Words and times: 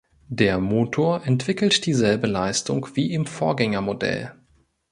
Der 0.31 0.57
Motor 0.57 1.27
entwickelt 1.27 1.85
dieselbe 1.85 2.25
Leistung 2.25 2.87
wie 2.95 3.13
im 3.13 3.27
Vorgängermodell. 3.27 4.31